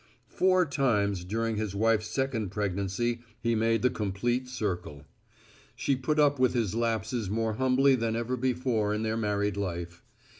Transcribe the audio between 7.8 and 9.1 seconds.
than ever before in